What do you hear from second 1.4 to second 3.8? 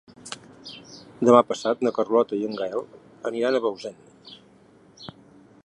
passat na Carlota i en Gaël aniran a